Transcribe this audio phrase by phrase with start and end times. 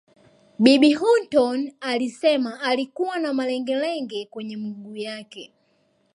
[0.59, 5.53] Bibi Hutton alisema alikuwa na malengelenge kwenye miguu yake